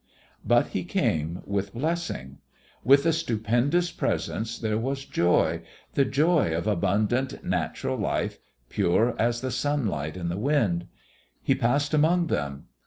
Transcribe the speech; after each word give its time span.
But 0.43 0.69
He 0.69 0.83
came 0.83 1.43
with 1.45 1.75
blessing. 1.75 2.39
With 2.83 3.03
the 3.03 3.13
stupendous 3.13 3.91
Presence 3.91 4.57
there 4.57 4.79
was 4.79 5.05
joy, 5.05 5.61
the 5.93 6.05
joy 6.05 6.55
of 6.55 6.65
abundant, 6.65 7.43
natural 7.43 7.97
life, 7.99 8.39
pure 8.67 9.13
as 9.21 9.41
the 9.41 9.51
sunlight 9.51 10.17
and 10.17 10.31
the 10.31 10.39
wind. 10.39 10.87
He 11.43 11.53
passed 11.53 11.93
among 11.93 12.25
them. 12.33 12.65